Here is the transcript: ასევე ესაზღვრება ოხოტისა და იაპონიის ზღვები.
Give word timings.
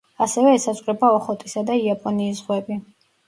ასევე 0.25 0.53
ესაზღვრება 0.59 1.09
ოხოტისა 1.17 1.63
და 1.69 1.77
იაპონიის 1.81 2.39
ზღვები. 2.41 2.79